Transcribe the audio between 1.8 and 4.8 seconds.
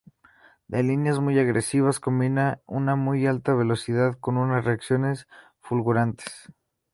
combina una muy alta velocidad con unas